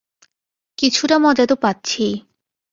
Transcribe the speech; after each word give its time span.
কিছুটা 0.77 1.15
মজা 1.17 1.45
তো 1.45 1.55
পাচ্ছিই! 1.55 2.13